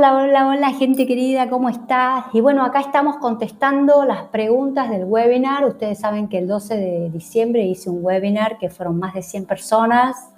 Hola, 0.00 0.16
hola, 0.16 0.48
hola, 0.48 0.70
gente 0.70 1.06
querida, 1.06 1.50
¿cómo 1.50 1.68
estás? 1.68 2.24
Y 2.32 2.40
bueno, 2.40 2.64
acá 2.64 2.80
estamos 2.80 3.18
contestando 3.18 4.06
las 4.06 4.22
preguntas 4.28 4.88
del 4.88 5.04
webinar. 5.04 5.66
Ustedes 5.66 5.98
saben 5.98 6.26
que 6.26 6.38
el 6.38 6.48
12 6.48 6.74
de 6.74 7.10
diciembre 7.10 7.64
hice 7.64 7.90
un 7.90 8.02
webinar 8.02 8.56
que 8.56 8.70
fueron 8.70 8.98
más 8.98 9.12
de 9.12 9.20
100 9.20 9.44
personas 9.44 10.30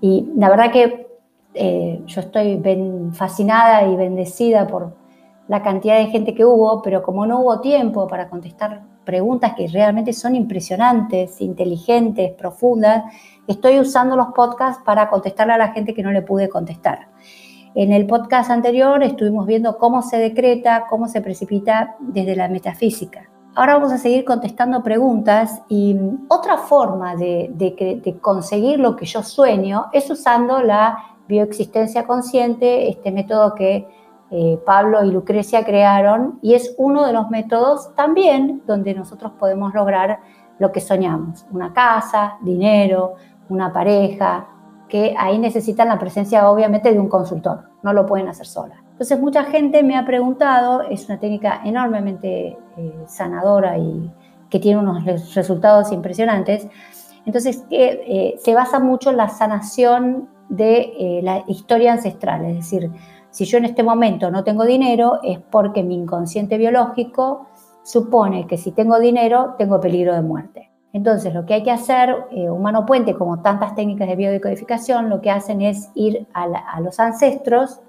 y 0.00 0.26
la 0.34 0.48
verdad 0.48 0.72
que 0.72 1.06
eh, 1.54 2.02
yo 2.04 2.22
estoy 2.22 2.60
fascinada 3.12 3.86
y 3.86 3.94
bendecida 3.94 4.66
por 4.66 4.96
la 5.46 5.62
cantidad 5.62 5.96
de 5.98 6.06
gente 6.06 6.34
que 6.34 6.44
hubo, 6.44 6.82
pero 6.82 7.00
como 7.04 7.24
no 7.24 7.38
hubo 7.38 7.60
tiempo 7.60 8.08
para 8.08 8.28
contestar 8.28 8.82
preguntas 9.04 9.54
que 9.56 9.68
realmente 9.68 10.12
son 10.12 10.34
impresionantes, 10.34 11.40
inteligentes, 11.40 12.32
profundas, 12.32 13.04
estoy 13.46 13.78
usando 13.78 14.16
los 14.16 14.32
podcasts 14.34 14.82
para 14.84 15.08
contestarle 15.08 15.52
a 15.52 15.58
la 15.58 15.68
gente 15.68 15.94
que 15.94 16.02
no 16.02 16.10
le 16.10 16.22
pude 16.22 16.48
contestar. 16.48 17.10
En 17.76 17.92
el 17.92 18.06
podcast 18.06 18.52
anterior 18.52 19.02
estuvimos 19.02 19.46
viendo 19.46 19.78
cómo 19.78 20.00
se 20.02 20.16
decreta, 20.16 20.84
cómo 20.88 21.08
se 21.08 21.20
precipita 21.20 21.96
desde 21.98 22.36
la 22.36 22.46
metafísica. 22.46 23.28
Ahora 23.56 23.74
vamos 23.74 23.90
a 23.92 23.98
seguir 23.98 24.24
contestando 24.24 24.84
preguntas 24.84 25.60
y 25.68 25.98
otra 26.28 26.56
forma 26.56 27.16
de, 27.16 28.20
conseguir 28.20 28.78
lo 28.78 28.94
que 28.94 29.06
yo 29.06 29.24
sueño 29.24 29.86
es 29.92 30.08
usando 30.08 30.62
la 30.62 30.98
bioexistencia 31.26 32.06
consciente, 32.06 32.88
este 32.88 33.10
método 33.10 33.56
que 33.56 33.88
eh, 34.30 34.58
Pablo 34.64 35.04
y 35.04 35.10
Lucrecia 35.10 35.64
crearon 35.64 36.38
y 36.42 36.54
es 36.54 36.76
uno 36.78 37.04
de 37.04 37.12
los 37.12 37.28
métodos 37.28 37.92
también 37.96 38.62
donde 38.68 38.94
nosotros 38.94 39.32
podemos 39.32 39.74
lograr 39.74 40.20
lo 40.60 40.70
que 40.70 40.80
soñamos, 40.80 41.44
una 41.50 41.72
casa, 41.72 42.38
dinero, 42.42 43.14
una 43.48 43.72
pareja, 43.72 44.46
que 44.94 45.12
ahí 45.18 45.40
necesitan 45.40 45.88
la 45.88 45.98
presencia 45.98 46.48
obviamente 46.48 46.92
de 46.92 47.00
un 47.00 47.08
consultor, 47.08 47.64
no 47.82 47.92
lo 47.92 48.06
pueden 48.06 48.28
hacer 48.28 48.46
sola. 48.46 48.76
Entonces 48.92 49.18
mucha 49.18 49.42
gente 49.42 49.82
me 49.82 49.96
ha 49.96 50.06
preguntado, 50.06 50.82
es 50.82 51.06
una 51.06 51.18
técnica 51.18 51.62
enormemente 51.64 52.56
eh, 52.76 53.04
sanadora 53.08 53.76
y 53.76 54.08
que 54.48 54.60
tiene 54.60 54.78
unos 54.78 55.04
resultados 55.34 55.90
impresionantes, 55.90 56.68
entonces 57.26 57.64
que 57.68 58.04
eh, 58.06 58.34
se 58.38 58.54
basa 58.54 58.78
mucho 58.78 59.10
en 59.10 59.16
la 59.16 59.28
sanación 59.28 60.28
de 60.48 60.92
eh, 60.96 61.20
la 61.24 61.42
historia 61.48 61.94
ancestral, 61.94 62.44
es 62.44 62.54
decir, 62.58 62.88
si 63.30 63.46
yo 63.46 63.58
en 63.58 63.64
este 63.64 63.82
momento 63.82 64.30
no 64.30 64.44
tengo 64.44 64.64
dinero 64.64 65.18
es 65.24 65.40
porque 65.40 65.82
mi 65.82 65.96
inconsciente 65.96 66.56
biológico 66.56 67.48
supone 67.82 68.46
que 68.46 68.58
si 68.58 68.70
tengo 68.70 69.00
dinero 69.00 69.56
tengo 69.58 69.80
peligro 69.80 70.14
de 70.14 70.22
muerte. 70.22 70.70
Entonces, 70.94 71.34
lo 71.34 71.44
que 71.44 71.54
hay 71.54 71.64
que 71.64 71.72
hacer, 71.72 72.14
eh, 72.30 72.48
Humano 72.48 72.86
Puente, 72.86 73.14
como 73.14 73.42
tantas 73.42 73.74
técnicas 73.74 74.06
de 74.06 74.14
biodecodificación, 74.14 75.10
lo 75.10 75.20
que 75.20 75.28
hacen 75.28 75.60
es 75.60 75.90
ir 75.96 76.28
a, 76.32 76.80
los 76.80 77.00
ancestros, 77.00 77.80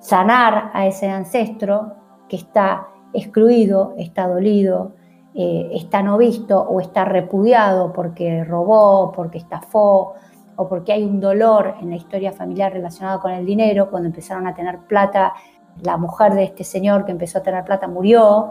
sanar 0.00 0.70
a 0.74 0.86
ese 0.86 1.08
ancestro 1.08 1.94
que 2.28 2.36
está 2.36 2.88
excluido, 3.14 3.94
está 3.96 4.28
dolido, 4.28 4.92
eh, 5.34 5.70
está 5.72 6.02
no 6.02 6.18
visto 6.18 6.60
o 6.60 6.82
está 6.82 7.06
repudiado 7.06 7.90
porque 7.94 8.44
robó, 8.44 9.12
porque 9.12 9.38
estafó 9.38 10.12
o 10.56 10.68
porque 10.68 10.92
hay 10.92 11.04
un 11.04 11.20
dolor 11.20 11.76
en 11.80 11.88
la 11.88 11.96
historia 11.96 12.32
familiar 12.32 12.70
relacionado 12.70 13.18
con 13.20 13.32
el 13.32 13.46
dinero, 13.46 13.88
cuando 13.88 14.08
empezaron 14.08 14.46
a 14.46 14.54
tener 14.54 14.80
plata, 14.80 15.32
la 15.80 15.96
mujer 15.96 16.34
de 16.34 16.44
este 16.44 16.64
señor 16.64 17.06
que 17.06 17.12
empezó 17.12 17.38
a 17.38 17.42
tener 17.42 17.64
plata 17.64 17.88
murió, 17.88 18.50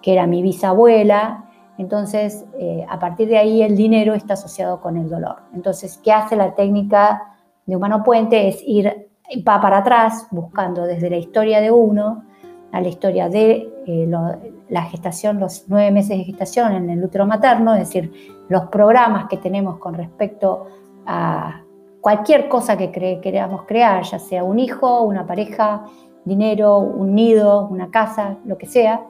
que 0.00 0.14
era 0.14 0.26
mi 0.26 0.40
bisabuela, 0.40 1.50
entonces, 1.78 2.44
eh, 2.58 2.84
a 2.88 2.98
partir 2.98 3.28
de 3.28 3.38
ahí 3.38 3.62
el 3.62 3.76
dinero 3.76 4.14
está 4.14 4.34
asociado 4.34 4.80
con 4.80 4.96
el 4.96 5.08
dolor. 5.08 5.36
Entonces, 5.54 5.98
¿qué 6.02 6.12
hace 6.12 6.36
la 6.36 6.54
técnica 6.54 7.36
de 7.66 7.76
humano 7.76 8.02
puente? 8.02 8.48
Es 8.48 8.62
ir 8.66 9.08
va 9.46 9.60
para 9.60 9.78
atrás, 9.78 10.26
buscando 10.30 10.84
desde 10.84 11.08
la 11.08 11.16
historia 11.16 11.60
de 11.60 11.70
uno 11.70 12.24
a 12.72 12.80
la 12.80 12.88
historia 12.88 13.28
de 13.28 13.70
eh, 13.86 14.10
la 14.68 14.82
gestación, 14.82 15.40
los 15.40 15.64
nueve 15.68 15.90
meses 15.90 16.18
de 16.18 16.24
gestación 16.24 16.72
en 16.72 16.90
el 16.90 17.04
útero 17.04 17.26
materno, 17.26 17.74
es 17.74 17.80
decir, 17.80 18.12
los 18.48 18.64
programas 18.66 19.26
que 19.28 19.36
tenemos 19.36 19.78
con 19.78 19.94
respecto 19.94 20.66
a 21.06 21.62
cualquier 22.00 22.48
cosa 22.48 22.76
que 22.76 22.90
queramos 22.90 23.62
crear, 23.64 24.02
ya 24.02 24.18
sea 24.18 24.44
un 24.44 24.58
hijo, 24.58 25.02
una 25.02 25.26
pareja, 25.26 25.84
dinero, 26.24 26.78
un 26.78 27.14
nido, 27.14 27.68
una 27.68 27.90
casa, 27.90 28.36
lo 28.44 28.56
que 28.58 28.66
sea, 28.66 29.06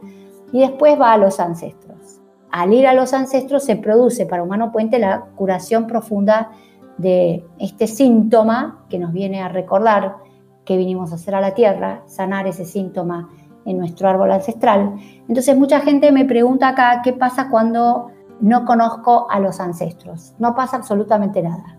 y 0.52 0.60
después 0.60 1.00
va 1.00 1.12
a 1.12 1.18
los 1.18 1.38
ancestros 1.40 2.21
al 2.52 2.74
ir 2.74 2.86
a 2.86 2.94
los 2.94 3.14
ancestros 3.14 3.64
se 3.64 3.76
produce 3.76 4.26
para 4.26 4.42
Humano 4.42 4.70
Puente 4.70 4.98
la 4.98 5.24
curación 5.36 5.86
profunda 5.86 6.52
de 6.98 7.44
este 7.58 7.86
síntoma 7.86 8.84
que 8.90 8.98
nos 8.98 9.12
viene 9.12 9.40
a 9.40 9.48
recordar 9.48 10.16
que 10.64 10.76
vinimos 10.76 11.10
a 11.10 11.16
hacer 11.16 11.34
a 11.34 11.40
la 11.40 11.54
tierra, 11.54 12.02
sanar 12.06 12.46
ese 12.46 12.66
síntoma 12.66 13.30
en 13.64 13.78
nuestro 13.78 14.08
árbol 14.08 14.30
ancestral. 14.30 14.94
Entonces 15.28 15.56
mucha 15.56 15.80
gente 15.80 16.12
me 16.12 16.26
pregunta 16.26 16.68
acá 16.68 17.00
qué 17.02 17.14
pasa 17.14 17.48
cuando 17.48 18.10
no 18.40 18.64
conozco 18.66 19.30
a 19.30 19.40
los 19.40 19.58
ancestros. 19.58 20.34
No 20.38 20.54
pasa 20.54 20.76
absolutamente 20.76 21.42
nada. 21.42 21.78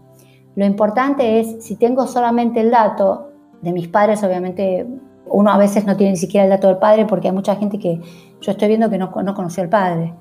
Lo 0.56 0.66
importante 0.66 1.40
es, 1.40 1.64
si 1.64 1.76
tengo 1.76 2.08
solamente 2.08 2.62
el 2.62 2.72
dato 2.72 3.30
de 3.62 3.74
mis 3.74 3.88
padres, 3.88 4.24
obviamente 4.24 4.88
uno 5.26 5.52
a 5.52 5.58
veces 5.58 5.86
no 5.86 5.96
tiene 5.96 6.12
ni 6.12 6.18
siquiera 6.18 6.46
el 6.46 6.50
dato 6.50 6.68
del 6.68 6.78
padre 6.78 7.06
porque 7.06 7.28
hay 7.28 7.34
mucha 7.34 7.56
gente 7.56 7.80
que 7.80 8.02
yo 8.42 8.52
estoy 8.52 8.68
viendo 8.68 8.90
que 8.90 8.98
no, 8.98 9.12
no 9.24 9.34
conoció 9.34 9.62
al 9.64 9.70
padre. 9.70 10.14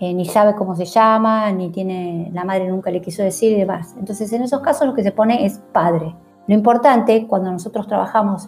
Eh, 0.00 0.12
ni 0.12 0.24
sabe 0.24 0.54
cómo 0.54 0.74
se 0.74 0.84
llama, 0.84 1.50
ni 1.52 1.70
tiene, 1.70 2.30
la 2.32 2.44
madre 2.44 2.68
nunca 2.68 2.90
le 2.90 3.00
quiso 3.00 3.22
decir 3.22 3.52
y 3.52 3.60
demás. 3.60 3.94
Entonces, 3.98 4.32
en 4.32 4.42
esos 4.42 4.60
casos 4.60 4.86
lo 4.88 4.94
que 4.94 5.02
se 5.02 5.12
pone 5.12 5.46
es 5.46 5.60
padre. 5.72 6.14
Lo 6.46 6.54
importante 6.54 7.26
cuando 7.26 7.50
nosotros 7.50 7.86
trabajamos 7.86 8.46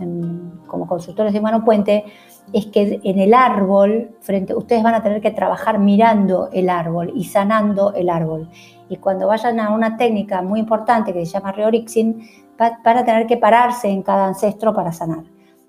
como 0.66 0.86
consultores 0.86 1.32
de 1.32 1.40
mano 1.40 1.64
puente 1.64 2.04
es 2.52 2.66
que 2.66 3.00
en 3.02 3.18
el 3.18 3.32
árbol, 3.32 4.10
frente, 4.20 4.54
ustedes 4.54 4.82
van 4.82 4.94
a 4.94 5.02
tener 5.02 5.22
que 5.22 5.30
trabajar 5.30 5.78
mirando 5.78 6.50
el 6.52 6.68
árbol 6.68 7.12
y 7.14 7.24
sanando 7.24 7.94
el 7.94 8.10
árbol. 8.10 8.50
Y 8.90 8.96
cuando 8.98 9.26
vayan 9.26 9.60
a 9.60 9.70
una 9.70 9.96
técnica 9.96 10.42
muy 10.42 10.60
importante 10.60 11.14
que 11.14 11.24
se 11.24 11.32
llama 11.32 11.52
Reorixin, 11.52 12.20
van 12.58 12.98
a 12.98 13.04
tener 13.04 13.26
que 13.26 13.38
pararse 13.38 13.88
en 13.88 14.02
cada 14.02 14.26
ancestro 14.26 14.74
para 14.74 14.92
sanar. 14.92 15.24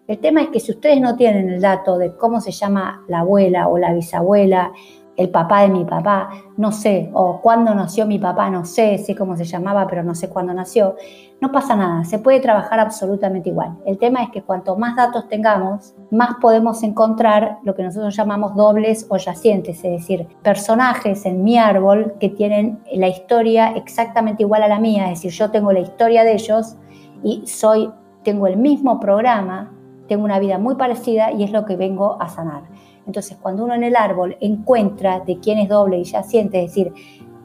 El 0.07 0.19
tema 0.19 0.41
es 0.41 0.49
que 0.49 0.59
si 0.59 0.71
ustedes 0.71 0.99
no 0.99 1.15
tienen 1.15 1.49
el 1.49 1.61
dato 1.61 1.97
de 1.97 2.15
cómo 2.15 2.41
se 2.41 2.51
llama 2.51 3.03
la 3.07 3.19
abuela 3.19 3.67
o 3.67 3.77
la 3.77 3.93
bisabuela 3.93 4.71
el 5.17 5.29
papá 5.29 5.61
de 5.61 5.69
mi 5.69 5.83
papá, 5.83 6.29
no 6.57 6.71
sé, 6.71 7.09
o 7.11 7.41
cuándo 7.41 7.73
nació 7.73 8.05
mi 8.05 8.19
papá, 8.19 8.51
no 8.51 8.65
sé, 8.65 8.99
sé 8.99 9.15
cómo 9.15 9.35
se 9.35 9.45
llamaba, 9.45 9.87
pero 9.87 10.03
no 10.03 10.13
sé 10.13 10.29
cuándo 10.29 10.53
nació. 10.53 10.95
No 11.41 11.51
pasa 11.51 11.75
nada, 11.75 12.03
se 12.03 12.19
puede 12.19 12.39
trabajar 12.39 12.79
absolutamente 12.79 13.49
igual. 13.49 13.77
El 13.85 13.97
tema 13.97 14.23
es 14.23 14.29
que 14.29 14.43
cuanto 14.43 14.75
más 14.75 14.95
datos 14.95 15.27
tengamos, 15.27 15.95
más 16.11 16.35
podemos 16.39 16.83
encontrar 16.83 17.57
lo 17.63 17.75
que 17.75 17.83
nosotros 17.83 18.15
llamamos 18.15 18.55
dobles 18.55 19.07
o 19.09 19.17
yacientes, 19.17 19.77
es 19.83 19.91
decir, 19.91 20.27
personajes 20.43 21.25
en 21.25 21.43
mi 21.43 21.57
árbol 21.57 22.13
que 22.19 22.29
tienen 22.29 22.79
la 22.93 23.07
historia 23.07 23.71
exactamente 23.71 24.43
igual 24.43 24.63
a 24.63 24.67
la 24.67 24.79
mía, 24.79 25.11
es 25.11 25.21
decir, 25.21 25.31
yo 25.31 25.49
tengo 25.49 25.73
la 25.73 25.79
historia 25.79 26.23
de 26.23 26.33
ellos 26.33 26.75
y 27.23 27.45
soy, 27.47 27.91
tengo 28.23 28.45
el 28.45 28.57
mismo 28.57 28.99
programa, 28.99 29.73
tengo 30.07 30.23
una 30.23 30.39
vida 30.39 30.59
muy 30.59 30.75
parecida 30.75 31.31
y 31.31 31.43
es 31.43 31.51
lo 31.51 31.65
que 31.65 31.75
vengo 31.75 32.21
a 32.21 32.29
sanar. 32.29 32.63
Entonces, 33.07 33.37
cuando 33.41 33.63
uno 33.63 33.73
en 33.73 33.83
el 33.83 33.95
árbol 33.95 34.37
encuentra 34.41 35.21
de 35.21 35.39
quién 35.39 35.57
es 35.57 35.69
doble 35.69 35.97
y 35.97 36.03
yaciente, 36.03 36.63
es 36.63 36.71
decir, 36.71 36.93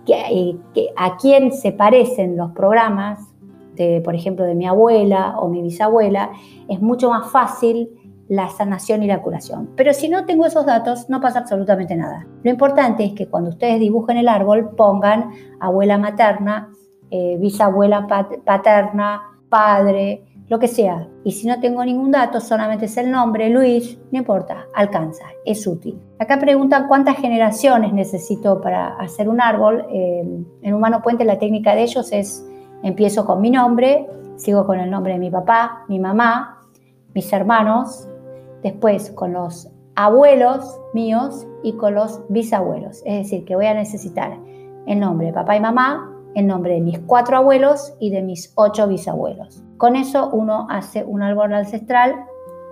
eh, 0.07 0.57
que, 0.75 0.89
a 0.97 1.17
quién 1.17 1.53
se 1.53 1.73
parecen 1.73 2.37
los 2.37 2.51
programas, 2.51 3.21
de, 3.77 4.03
por 4.03 4.15
ejemplo, 4.15 4.45
de 4.45 4.55
mi 4.55 4.67
abuela 4.67 5.39
o 5.39 5.49
mi 5.49 5.63
bisabuela, 5.63 6.33
es 6.69 6.83
mucho 6.83 7.09
más 7.09 7.31
fácil 7.31 7.89
la 8.29 8.49
sanación 8.49 9.03
y 9.03 9.07
la 9.07 9.23
curación. 9.23 9.71
Pero 9.77 9.95
si 9.95 10.09
no 10.09 10.27
tengo 10.27 10.45
esos 10.45 10.67
datos, 10.67 11.09
no 11.09 11.21
pasa 11.21 11.41
absolutamente 11.41 11.95
nada. 11.97 12.27
Lo 12.43 12.51
importante 12.51 13.05
es 13.05 13.13
que 13.13 13.29
cuando 13.29 13.51
ustedes 13.51 13.79
dibujen 13.79 14.17
el 14.17 14.29
árbol, 14.29 14.71
pongan 14.77 15.31
abuela 15.61 15.97
materna, 15.97 16.71
eh, 17.11 17.37
bisabuela 17.39 18.07
paterna, 18.45 19.23
padre, 19.49 20.25
lo 20.49 20.59
que 20.59 20.69
sea. 20.69 21.09
Y 21.25 21.33
si 21.33 21.47
no 21.47 21.61
tengo 21.61 21.85
ningún 21.85 22.11
dato, 22.11 22.41
solamente 22.41 22.87
es 22.87 22.97
el 22.97 23.11
nombre, 23.11 23.49
Luis, 23.51 23.99
no 24.11 24.19
importa, 24.19 24.67
alcanza, 24.75 25.25
es 25.45 25.67
útil. 25.67 25.99
Acá 26.19 26.39
preguntan 26.39 26.89
cuántas 26.89 27.17
generaciones 27.17 27.93
necesito 27.93 28.61
para 28.61 28.97
hacer 28.97 29.29
un 29.29 29.41
árbol. 29.41 29.87
Eh, 29.91 30.45
en 30.63 30.75
Humano 30.75 31.03
Puente 31.03 31.25
la 31.25 31.39
técnica 31.39 31.75
de 31.75 31.83
ellos 31.83 32.13
es, 32.13 32.47
empiezo 32.83 33.25
con 33.25 33.41
mi 33.41 33.51
nombre, 33.51 34.07
sigo 34.37 34.67
con 34.67 34.79
el 34.79 34.91
nombre 34.91 35.15
de 35.15 35.19
mi 35.19 35.31
papá, 35.31 35.85
mi 35.89 35.99
mamá, 35.99 36.61
mis 37.15 37.33
hermanos, 37.33 38.09
después 38.63 39.11
con 39.13 39.33
los 39.33 39.71
abuelos 39.95 40.81
míos 40.95 41.47
y 41.63 41.75
con 41.75 41.95
los 41.95 42.21
bisabuelos. 42.29 43.03
Es 43.05 43.25
decir, 43.25 43.45
que 43.45 43.57
voy 43.57 43.67
a 43.67 43.75
necesitar 43.75 44.39
el 44.87 45.01
nombre 45.01 45.29
de 45.29 45.33
papá 45.33 45.57
y 45.57 45.61
mamá, 45.61 46.12
el 46.35 46.47
nombre 46.47 46.75
de 46.75 46.81
mis 46.81 46.99
cuatro 47.01 47.37
abuelos 47.37 47.95
y 48.01 48.11
de 48.11 48.23
mis 48.23 48.53
ocho 48.55 48.89
bisabuelos. 48.89 49.63
Con 49.77 49.97
eso 49.97 50.31
uno 50.33 50.67
hace 50.71 51.05
un 51.05 51.23
árbol 51.23 51.53
ancestral 51.55 52.25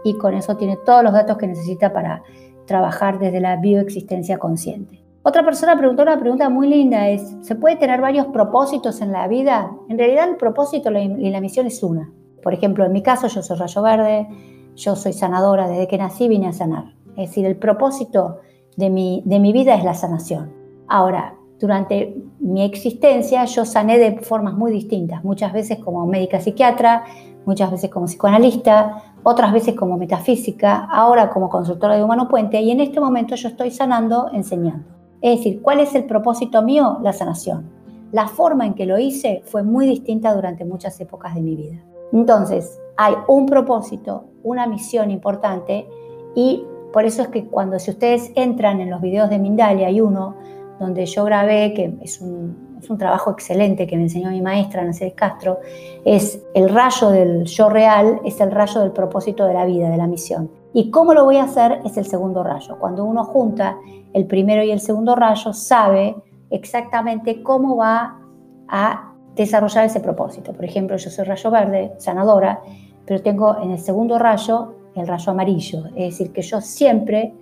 y 0.04 0.16
con 0.16 0.34
eso 0.34 0.56
tiene 0.56 0.78
todos 0.84 1.02
los 1.02 1.12
datos 1.12 1.36
que 1.36 1.46
necesita 1.46 1.92
para 1.92 2.22
trabajar 2.66 3.18
desde 3.18 3.40
la 3.40 3.56
bioexistencia 3.56 4.38
consciente. 4.38 5.02
Otra 5.22 5.44
persona 5.44 5.76
preguntó 5.76 6.02
una 6.02 6.18
pregunta 6.18 6.48
muy 6.48 6.66
linda, 6.66 7.08
es, 7.08 7.36
¿se 7.42 7.54
puede 7.54 7.76
tener 7.76 8.00
varios 8.00 8.26
propósitos 8.28 9.02
en 9.02 9.12
la 9.12 9.28
vida? 9.28 9.70
En 9.88 9.98
realidad 9.98 10.30
el 10.30 10.36
propósito 10.36 10.90
y 10.90 11.30
la 11.30 11.40
misión 11.42 11.66
es 11.66 11.82
una. 11.82 12.10
Por 12.42 12.54
ejemplo, 12.54 12.86
en 12.86 12.92
mi 12.92 13.02
caso 13.02 13.26
yo 13.26 13.42
soy 13.42 13.58
rayo 13.58 13.82
verde, 13.82 14.28
yo 14.76 14.96
soy 14.96 15.12
sanadora, 15.12 15.68
desde 15.68 15.88
que 15.88 15.98
nací 15.98 16.26
vine 16.26 16.48
a 16.48 16.52
sanar. 16.52 16.94
Es 17.16 17.28
decir, 17.28 17.44
el 17.44 17.56
propósito 17.56 18.38
de 18.76 18.88
mi, 18.88 19.22
de 19.26 19.40
mi 19.40 19.52
vida 19.52 19.74
es 19.74 19.84
la 19.84 19.92
sanación. 19.92 20.54
Ahora, 20.88 21.34
durante 21.58 22.16
mi 22.40 22.64
existencia 22.64 23.44
yo 23.44 23.64
sané 23.64 23.98
de 23.98 24.18
formas 24.20 24.54
muy 24.54 24.72
distintas, 24.72 25.22
muchas 25.22 25.52
veces 25.52 25.78
como 25.78 26.06
médica 26.06 26.40
psiquiatra, 26.40 27.04
muchas 27.44 27.70
veces 27.70 27.90
como 27.90 28.06
psicoanalista, 28.06 29.14
otras 29.22 29.52
veces 29.52 29.74
como 29.74 29.98
metafísica, 29.98 30.88
ahora 30.90 31.30
como 31.30 31.50
consultora 31.50 31.96
de 31.96 32.02
Humano 32.02 32.28
Puente 32.28 32.60
y 32.60 32.70
en 32.70 32.80
este 32.80 32.98
momento 32.98 33.34
yo 33.34 33.48
estoy 33.48 33.70
sanando 33.70 34.30
enseñando. 34.32 34.86
Es 35.20 35.38
decir, 35.38 35.60
¿cuál 35.60 35.80
es 35.80 35.94
el 35.94 36.04
propósito 36.04 36.62
mío? 36.62 36.98
La 37.02 37.12
sanación. 37.12 37.70
La 38.10 38.26
forma 38.26 38.66
en 38.66 38.74
que 38.74 38.86
lo 38.86 38.98
hice 38.98 39.42
fue 39.44 39.62
muy 39.62 39.86
distinta 39.86 40.34
durante 40.34 40.64
muchas 40.64 40.98
épocas 41.00 41.34
de 41.34 41.42
mi 41.42 41.54
vida. 41.56 41.76
Entonces, 42.12 42.80
hay 42.96 43.14
un 43.28 43.46
propósito, 43.46 44.24
una 44.42 44.66
misión 44.66 45.10
importante 45.10 45.86
y 46.34 46.64
por 46.92 47.04
eso 47.04 47.22
es 47.22 47.28
que 47.28 47.46
cuando 47.46 47.78
si 47.78 47.90
ustedes 47.90 48.32
entran 48.34 48.80
en 48.80 48.90
los 48.90 49.00
videos 49.00 49.30
de 49.30 49.38
Mindalia 49.38 49.88
hay 49.88 50.00
uno 50.00 50.34
donde 50.80 51.04
yo 51.04 51.24
grabé, 51.24 51.74
que 51.74 51.98
es 52.00 52.20
un, 52.22 52.70
trabajo 52.98 53.30
excelente 53.30 53.86
que 53.86 53.96
me 53.96 54.04
enseñó 54.04 54.30
mi 54.30 54.40
maestra, 54.40 54.82
Nancy 54.82 55.12
Castro, 55.12 55.60
es 56.04 56.42
el 56.54 56.70
rayo 56.70 57.10
del 57.10 57.44
yo 57.44 57.68
real, 57.68 58.20
es 58.24 58.40
el 58.40 58.50
rayo 58.50 58.80
del 58.80 58.90
propósito 58.90 59.46
de 59.46 59.54
la 59.54 59.66
vida, 59.66 59.90
de 59.90 59.96
la 59.96 60.06
misión. 60.08 60.50
Y 60.72 60.90
cómo 60.90 61.14
lo 61.14 61.24
voy 61.24 61.36
a 61.36 61.44
hacer 61.44 61.80
es 61.84 61.96
el 61.98 62.06
segundo 62.06 62.42
rayo. 62.42 62.78
Cuando 62.80 63.04
uno 63.04 63.22
junta 63.24 63.76
el 64.12 64.26
primero 64.26 64.64
y 64.64 64.72
el 64.72 64.80
segundo 64.80 65.14
rayo, 65.14 65.52
sabe 65.52 66.16
exactamente 66.48 67.42
cómo 67.42 67.76
va 67.76 68.18
a 68.66 69.12
desarrollar 69.36 69.84
ese 69.84 70.00
propósito. 70.00 70.52
Por 70.52 70.64
ejemplo, 70.64 70.96
yo 70.96 71.10
soy 71.10 71.24
rayo 71.26 71.50
verde, 71.50 71.92
sanadora, 71.98 72.62
pero 73.04 73.22
tengo 73.22 73.58
en 73.62 73.72
el 73.72 73.78
segundo 73.78 74.18
rayo 74.18 74.74
el 74.96 75.06
rayo 75.06 75.30
amarillo. 75.30 75.84
Es 75.94 76.18
decir, 76.18 76.32
que 76.32 76.42
yo 76.42 76.60
siempre 76.60 77.34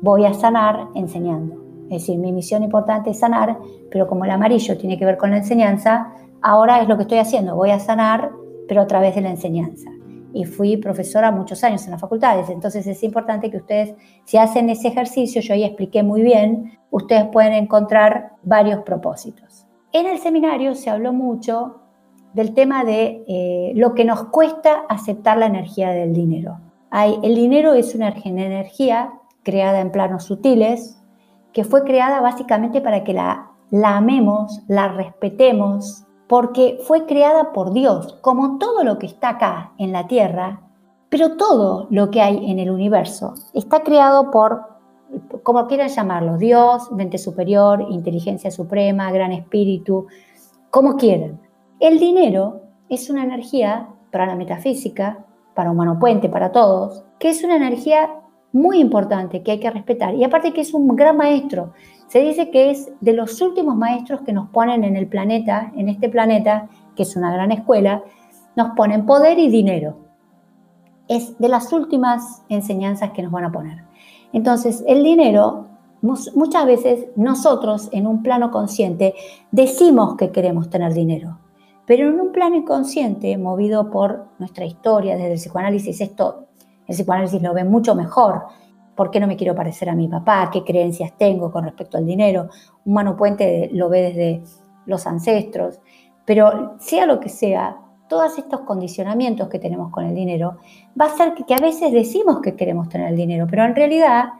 voy 0.00 0.24
a 0.24 0.32
sanar 0.32 0.88
enseñando. 0.94 1.59
Es 1.90 2.02
decir, 2.02 2.18
mi 2.18 2.30
misión 2.30 2.62
importante 2.62 3.10
es 3.10 3.18
sanar, 3.18 3.58
pero 3.90 4.06
como 4.06 4.24
el 4.24 4.30
amarillo 4.30 4.78
tiene 4.78 4.96
que 4.96 5.04
ver 5.04 5.16
con 5.16 5.32
la 5.32 5.38
enseñanza, 5.38 6.12
ahora 6.40 6.80
es 6.80 6.88
lo 6.88 6.96
que 6.96 7.02
estoy 7.02 7.18
haciendo. 7.18 7.56
Voy 7.56 7.70
a 7.70 7.80
sanar, 7.80 8.30
pero 8.68 8.82
a 8.82 8.86
través 8.86 9.16
de 9.16 9.22
la 9.22 9.30
enseñanza. 9.30 9.90
Y 10.32 10.44
fui 10.44 10.76
profesora 10.76 11.32
muchos 11.32 11.64
años 11.64 11.84
en 11.86 11.90
las 11.90 12.00
facultades, 12.00 12.48
entonces 12.48 12.86
es 12.86 13.02
importante 13.02 13.50
que 13.50 13.56
ustedes, 13.56 13.94
si 14.24 14.38
hacen 14.38 14.70
ese 14.70 14.86
ejercicio, 14.86 15.42
yo 15.42 15.54
ahí 15.54 15.64
expliqué 15.64 16.04
muy 16.04 16.22
bien, 16.22 16.78
ustedes 16.92 17.24
pueden 17.32 17.54
encontrar 17.54 18.34
varios 18.44 18.82
propósitos. 18.84 19.66
En 19.92 20.06
el 20.06 20.18
seminario 20.18 20.76
se 20.76 20.90
habló 20.90 21.12
mucho 21.12 21.80
del 22.34 22.54
tema 22.54 22.84
de 22.84 23.24
eh, 23.26 23.72
lo 23.74 23.94
que 23.94 24.04
nos 24.04 24.26
cuesta 24.26 24.84
aceptar 24.88 25.38
la 25.38 25.46
energía 25.46 25.90
del 25.90 26.12
dinero. 26.12 26.60
Hay, 26.90 27.18
el 27.24 27.34
dinero 27.34 27.74
es 27.74 27.96
una 27.96 28.10
energía 28.10 29.10
creada 29.42 29.80
en 29.80 29.90
planos 29.90 30.24
sutiles, 30.24 30.99
que 31.52 31.64
fue 31.64 31.84
creada 31.84 32.20
básicamente 32.20 32.80
para 32.80 33.04
que 33.04 33.12
la, 33.12 33.50
la 33.70 33.96
amemos, 33.96 34.62
la 34.68 34.88
respetemos, 34.88 36.04
porque 36.28 36.78
fue 36.86 37.06
creada 37.06 37.52
por 37.52 37.72
Dios, 37.72 38.18
como 38.20 38.58
todo 38.58 38.84
lo 38.84 38.98
que 38.98 39.06
está 39.06 39.30
acá 39.30 39.72
en 39.78 39.92
la 39.92 40.06
tierra, 40.06 40.60
pero 41.08 41.36
todo 41.36 41.88
lo 41.90 42.10
que 42.10 42.20
hay 42.20 42.50
en 42.50 42.60
el 42.60 42.70
universo 42.70 43.34
está 43.52 43.82
creado 43.82 44.30
por, 44.30 44.62
como 45.42 45.66
quieran 45.66 45.88
llamarlo, 45.88 46.36
Dios, 46.36 46.92
mente 46.92 47.18
superior, 47.18 47.84
inteligencia 47.90 48.50
suprema, 48.52 49.10
gran 49.10 49.32
espíritu, 49.32 50.06
como 50.70 50.96
quieran. 50.96 51.40
El 51.80 51.98
dinero 51.98 52.62
es 52.88 53.10
una 53.10 53.24
energía 53.24 53.88
para 54.12 54.26
la 54.26 54.36
metafísica, 54.36 55.24
para 55.54 55.72
Humano 55.72 55.98
Puente, 55.98 56.28
para 56.28 56.52
todos, 56.52 57.04
que 57.18 57.30
es 57.30 57.42
una 57.42 57.56
energía 57.56 58.08
muy 58.52 58.80
importante 58.80 59.42
que 59.42 59.52
hay 59.52 59.60
que 59.60 59.70
respetar. 59.70 60.14
Y 60.14 60.24
aparte 60.24 60.52
que 60.52 60.60
es 60.60 60.74
un 60.74 60.88
gran 60.96 61.16
maestro. 61.16 61.72
Se 62.08 62.20
dice 62.20 62.50
que 62.50 62.70
es 62.70 62.90
de 63.00 63.12
los 63.12 63.40
últimos 63.40 63.76
maestros 63.76 64.22
que 64.22 64.32
nos 64.32 64.48
ponen 64.48 64.82
en 64.82 64.96
el 64.96 65.06
planeta, 65.06 65.72
en 65.76 65.88
este 65.88 66.08
planeta, 66.08 66.68
que 66.96 67.04
es 67.04 67.16
una 67.16 67.32
gran 67.32 67.52
escuela, 67.52 68.02
nos 68.56 68.70
ponen 68.70 69.06
poder 69.06 69.38
y 69.38 69.48
dinero. 69.48 69.96
Es 71.06 71.38
de 71.38 71.48
las 71.48 71.72
últimas 71.72 72.42
enseñanzas 72.48 73.10
que 73.10 73.22
nos 73.22 73.32
van 73.32 73.44
a 73.44 73.52
poner. 73.52 73.84
Entonces, 74.32 74.84
el 74.86 75.02
dinero, 75.02 75.66
muchas 76.02 76.66
veces 76.66 77.06
nosotros 77.16 77.88
en 77.92 78.06
un 78.06 78.22
plano 78.22 78.50
consciente 78.50 79.14
decimos 79.50 80.16
que 80.16 80.30
queremos 80.30 80.70
tener 80.70 80.92
dinero, 80.92 81.38
pero 81.86 82.08
en 82.08 82.20
un 82.20 82.32
plano 82.32 82.56
inconsciente, 82.56 83.36
movido 83.38 83.90
por 83.90 84.28
nuestra 84.38 84.64
historia 84.64 85.16
desde 85.16 85.32
el 85.32 85.38
psicoanálisis, 85.38 86.00
esto 86.00 86.46
el 86.90 86.96
psicoanálisis 86.96 87.40
lo 87.40 87.54
ve 87.54 87.62
mucho 87.62 87.94
mejor. 87.94 88.46
¿Por 88.96 89.12
qué 89.12 89.20
no 89.20 89.28
me 89.28 89.36
quiero 89.36 89.54
parecer 89.54 89.88
a 89.88 89.94
mi 89.94 90.08
papá? 90.08 90.50
¿Qué 90.52 90.64
creencias 90.64 91.16
tengo 91.16 91.52
con 91.52 91.64
respecto 91.64 91.96
al 91.96 92.04
dinero? 92.04 92.48
Un 92.84 92.94
mano 92.94 93.16
puente 93.16 93.70
lo 93.72 93.88
ve 93.88 94.02
desde 94.02 94.42
los 94.86 95.06
ancestros. 95.06 95.78
Pero 96.24 96.74
sea 96.80 97.06
lo 97.06 97.20
que 97.20 97.28
sea, 97.28 97.76
todos 98.08 98.38
estos 98.38 98.62
condicionamientos 98.62 99.48
que 99.48 99.60
tenemos 99.60 99.92
con 99.92 100.04
el 100.04 100.16
dinero 100.16 100.56
va 101.00 101.06
a 101.06 101.16
ser 101.16 101.34
que, 101.34 101.44
que 101.44 101.54
a 101.54 101.58
veces 101.58 101.92
decimos 101.92 102.40
que 102.40 102.56
queremos 102.56 102.88
tener 102.88 103.06
el 103.06 103.16
dinero, 103.16 103.46
pero 103.48 103.64
en 103.64 103.76
realidad 103.76 104.30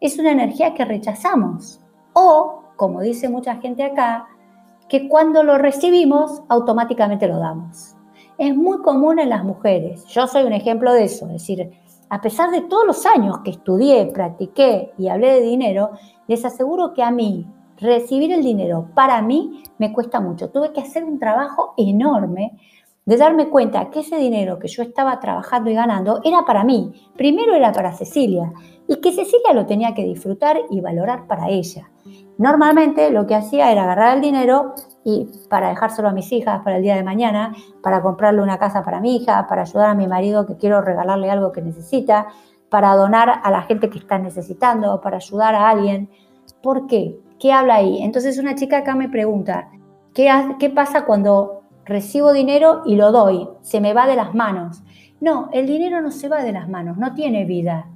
es 0.00 0.18
una 0.18 0.32
energía 0.32 0.72
que 0.72 0.86
rechazamos. 0.86 1.80
O, 2.14 2.62
como 2.76 3.02
dice 3.02 3.28
mucha 3.28 3.56
gente 3.56 3.84
acá, 3.84 4.26
que 4.88 5.06
cuando 5.06 5.42
lo 5.42 5.58
recibimos 5.58 6.42
automáticamente 6.48 7.28
lo 7.28 7.38
damos. 7.38 7.94
Es 8.38 8.56
muy 8.56 8.78
común 8.78 9.18
en 9.18 9.28
las 9.28 9.44
mujeres. 9.44 10.06
Yo 10.06 10.26
soy 10.26 10.44
un 10.44 10.54
ejemplo 10.54 10.94
de 10.94 11.04
eso. 11.04 11.26
Es 11.26 11.32
decir, 11.32 11.70
a 12.10 12.20
pesar 12.20 12.50
de 12.50 12.62
todos 12.62 12.84
los 12.84 13.06
años 13.06 13.38
que 13.44 13.52
estudié, 13.52 14.06
practiqué 14.06 14.92
y 14.98 15.08
hablé 15.08 15.34
de 15.34 15.42
dinero, 15.42 15.92
les 16.26 16.44
aseguro 16.44 16.92
que 16.92 17.04
a 17.04 17.12
mí 17.12 17.46
recibir 17.76 18.32
el 18.32 18.42
dinero 18.42 18.88
para 18.94 19.22
mí 19.22 19.62
me 19.78 19.92
cuesta 19.92 20.20
mucho. 20.20 20.50
Tuve 20.50 20.72
que 20.72 20.80
hacer 20.80 21.04
un 21.04 21.20
trabajo 21.20 21.72
enorme 21.76 22.58
de 23.06 23.16
darme 23.16 23.48
cuenta 23.48 23.90
que 23.90 24.00
ese 24.00 24.16
dinero 24.16 24.58
que 24.58 24.68
yo 24.68 24.82
estaba 24.82 25.20
trabajando 25.20 25.70
y 25.70 25.74
ganando 25.74 26.20
era 26.24 26.44
para 26.44 26.64
mí. 26.64 26.92
Primero 27.16 27.54
era 27.54 27.72
para 27.72 27.92
Cecilia 27.92 28.52
y 28.90 28.96
que 28.96 29.12
Cecilia 29.12 29.54
lo 29.54 29.66
tenía 29.66 29.94
que 29.94 30.02
disfrutar 30.02 30.58
y 30.68 30.80
valorar 30.80 31.28
para 31.28 31.48
ella. 31.48 31.88
Normalmente 32.38 33.12
lo 33.12 33.24
que 33.24 33.36
hacía 33.36 33.70
era 33.70 33.84
agarrar 33.84 34.16
el 34.16 34.20
dinero 34.20 34.74
y 35.04 35.28
para 35.48 35.68
dejárselo 35.68 36.08
a 36.08 36.12
mis 36.12 36.32
hijas 36.32 36.62
para 36.64 36.78
el 36.78 36.82
día 36.82 36.96
de 36.96 37.04
mañana, 37.04 37.54
para 37.84 38.02
comprarle 38.02 38.42
una 38.42 38.58
casa 38.58 38.82
para 38.82 38.98
mi 39.00 39.14
hija, 39.14 39.46
para 39.46 39.62
ayudar 39.62 39.90
a 39.90 39.94
mi 39.94 40.08
marido 40.08 40.44
que 40.44 40.56
quiero 40.56 40.80
regalarle 40.80 41.30
algo 41.30 41.52
que 41.52 41.62
necesita, 41.62 42.26
para 42.68 42.96
donar 42.96 43.40
a 43.44 43.50
la 43.52 43.62
gente 43.62 43.90
que 43.90 43.98
está 43.98 44.18
necesitando, 44.18 45.00
para 45.00 45.18
ayudar 45.18 45.54
a 45.54 45.70
alguien. 45.70 46.10
¿Por 46.60 46.88
qué? 46.88 47.16
¿Qué 47.38 47.52
habla 47.52 47.76
ahí? 47.76 48.02
Entonces 48.02 48.38
una 48.38 48.56
chica 48.56 48.78
acá 48.78 48.96
me 48.96 49.08
pregunta, 49.08 49.70
¿qué, 50.14 50.28
qué 50.58 50.68
pasa 50.68 51.04
cuando 51.04 51.62
recibo 51.84 52.32
dinero 52.32 52.82
y 52.84 52.96
lo 52.96 53.12
doy? 53.12 53.48
Se 53.60 53.80
me 53.80 53.94
va 53.94 54.08
de 54.08 54.16
las 54.16 54.34
manos. 54.34 54.82
No, 55.20 55.48
el 55.52 55.68
dinero 55.68 56.00
no 56.00 56.10
se 56.10 56.28
va 56.28 56.42
de 56.42 56.50
las 56.50 56.68
manos, 56.68 56.96
no 56.96 57.14
tiene 57.14 57.44
vida. 57.44 57.86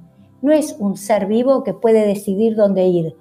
No 0.45 0.53
es 0.53 0.75
un 0.79 0.95
ser 0.95 1.25
vivo 1.25 1.63
que 1.63 1.73
puede 1.73 2.05
decidir 2.05 2.55
dónde 2.55 2.85
ir 2.85 3.15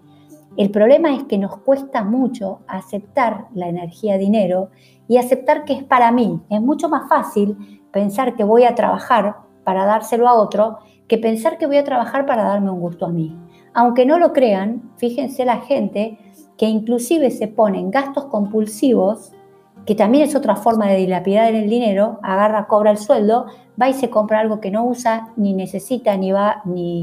el 0.56 0.70
problema 0.70 1.12
es 1.14 1.24
que 1.24 1.36
nos 1.36 1.56
cuesta 1.56 2.04
mucho 2.04 2.60
aceptar 2.68 3.48
la 3.54 3.68
energía 3.68 4.18
dinero 4.18 4.70
y 5.08 5.16
aceptar 5.16 5.64
que 5.64 5.72
es 5.72 5.82
para 5.82 6.12
mí. 6.12 6.40
Es 6.48 6.60
mucho 6.60 6.88
más 6.88 7.08
fácil 7.08 7.56
pensar 7.92 8.36
que 8.36 8.44
voy 8.44 8.64
a 8.64 8.76
trabajar 8.76 9.36
para 9.64 9.84
dárselo 9.84 10.28
a 10.28 10.34
otro 10.34 10.78
que 11.08 11.18
pensar 11.18 11.58
que 11.58 11.66
voy 11.66 11.78
a 11.78 11.84
trabajar 11.84 12.24
para 12.24 12.44
darme 12.44 12.70
un 12.70 12.80
gusto 12.80 13.06
a 13.06 13.10
mí. 13.10 13.36
Aunque 13.74 14.06
no 14.06 14.18
lo 14.18 14.32
crean, 14.32 14.92
fíjense 14.96 15.44
la 15.44 15.58
gente 15.58 16.18
que 16.56 16.66
inclusive 16.66 17.32
se 17.32 17.48
ponen 17.48 17.90
gastos 17.90 18.26
compulsivos, 18.26 19.32
que 19.86 19.96
también 19.96 20.24
es 20.24 20.36
otra 20.36 20.54
forma 20.54 20.86
de 20.86 20.98
dilapidar 20.98 21.52
el 21.52 21.68
dinero, 21.68 22.20
agarra, 22.22 22.68
cobra 22.68 22.92
el 22.92 22.98
sueldo, 22.98 23.46
va 23.80 23.88
y 23.88 23.92
se 23.92 24.08
compra 24.08 24.38
algo 24.38 24.60
que 24.60 24.70
no 24.70 24.86
usa, 24.86 25.32
ni 25.36 25.52
necesita, 25.52 26.16
ni 26.16 26.30
va, 26.30 26.62
ni 26.64 27.02